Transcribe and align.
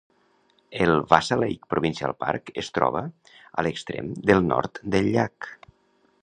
El 0.85 0.93
Wasa 1.11 1.35
Lake 1.41 1.69
Provincial 1.73 2.15
Park 2.23 2.49
es 2.63 2.71
troba 2.79 3.03
a 3.51 3.67
l'extrem 3.69 4.11
nord 4.49 4.81
del 4.97 5.13
llac. 5.19 5.51